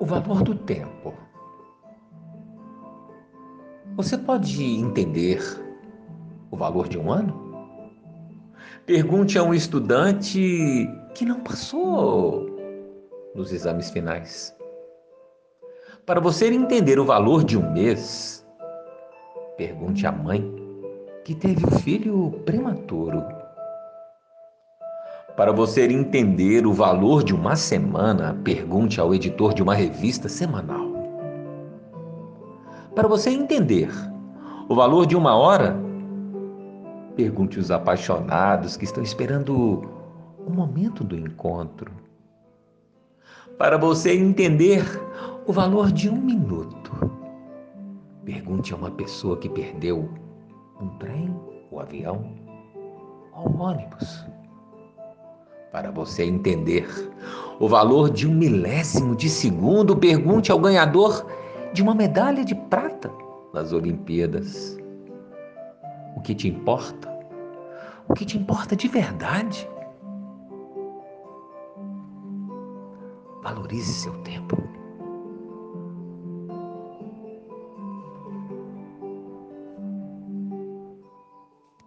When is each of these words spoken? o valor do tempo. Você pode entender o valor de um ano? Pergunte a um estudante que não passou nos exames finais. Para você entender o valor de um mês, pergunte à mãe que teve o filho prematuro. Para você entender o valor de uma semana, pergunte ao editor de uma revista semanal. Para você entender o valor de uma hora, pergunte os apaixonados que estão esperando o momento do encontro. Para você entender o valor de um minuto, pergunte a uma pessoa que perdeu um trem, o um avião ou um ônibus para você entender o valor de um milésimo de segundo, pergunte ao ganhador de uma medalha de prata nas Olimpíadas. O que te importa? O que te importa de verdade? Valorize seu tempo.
o 0.00 0.06
valor 0.06 0.42
do 0.42 0.54
tempo. 0.54 1.14
Você 3.96 4.16
pode 4.16 4.64
entender 4.64 5.40
o 6.50 6.56
valor 6.56 6.88
de 6.88 6.98
um 6.98 7.12
ano? 7.12 7.38
Pergunte 8.86 9.38
a 9.38 9.42
um 9.42 9.52
estudante 9.52 10.88
que 11.14 11.24
não 11.26 11.40
passou 11.40 12.46
nos 13.34 13.52
exames 13.52 13.90
finais. 13.90 14.56
Para 16.06 16.18
você 16.18 16.46
entender 16.46 16.98
o 16.98 17.04
valor 17.04 17.44
de 17.44 17.58
um 17.58 17.72
mês, 17.72 18.44
pergunte 19.58 20.06
à 20.06 20.12
mãe 20.12 20.42
que 21.24 21.34
teve 21.34 21.64
o 21.66 21.70
filho 21.80 22.30
prematuro. 22.46 23.22
Para 25.40 25.52
você 25.52 25.86
entender 25.86 26.66
o 26.66 26.72
valor 26.74 27.24
de 27.24 27.34
uma 27.34 27.56
semana, 27.56 28.38
pergunte 28.44 29.00
ao 29.00 29.14
editor 29.14 29.54
de 29.54 29.62
uma 29.62 29.74
revista 29.74 30.28
semanal. 30.28 30.92
Para 32.94 33.08
você 33.08 33.30
entender 33.30 33.88
o 34.68 34.74
valor 34.74 35.06
de 35.06 35.16
uma 35.16 35.34
hora, 35.34 35.74
pergunte 37.16 37.58
os 37.58 37.70
apaixonados 37.70 38.76
que 38.76 38.84
estão 38.84 39.02
esperando 39.02 39.88
o 40.46 40.50
momento 40.52 41.02
do 41.02 41.16
encontro. 41.16 41.90
Para 43.56 43.78
você 43.78 44.12
entender 44.12 44.84
o 45.46 45.54
valor 45.54 45.90
de 45.90 46.10
um 46.10 46.20
minuto, 46.20 46.92
pergunte 48.26 48.74
a 48.74 48.76
uma 48.76 48.90
pessoa 48.90 49.38
que 49.38 49.48
perdeu 49.48 50.06
um 50.78 50.88
trem, 50.98 51.34
o 51.70 51.76
um 51.76 51.80
avião 51.80 52.26
ou 53.32 53.48
um 53.48 53.62
ônibus 53.62 54.26
para 55.72 55.90
você 55.90 56.24
entender 56.24 56.88
o 57.60 57.68
valor 57.68 58.10
de 58.10 58.26
um 58.26 58.34
milésimo 58.34 59.14
de 59.14 59.28
segundo, 59.28 59.96
pergunte 59.96 60.50
ao 60.50 60.58
ganhador 60.58 61.24
de 61.72 61.82
uma 61.82 61.94
medalha 61.94 62.44
de 62.44 62.54
prata 62.54 63.10
nas 63.54 63.72
Olimpíadas. 63.72 64.76
O 66.16 66.20
que 66.20 66.34
te 66.34 66.48
importa? 66.48 67.08
O 68.08 68.14
que 68.14 68.24
te 68.24 68.36
importa 68.36 68.74
de 68.74 68.88
verdade? 68.88 69.68
Valorize 73.42 73.92
seu 73.92 74.12
tempo. 74.22 74.56